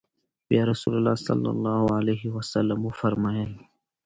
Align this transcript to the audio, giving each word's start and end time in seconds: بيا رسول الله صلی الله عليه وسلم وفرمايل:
بيا 0.49 0.63
رسول 0.71 0.93
الله 0.97 1.15
صلی 1.29 1.49
الله 1.55 1.81
عليه 1.99 2.23
وسلم 2.35 2.79
وفرمايل: 2.87 3.51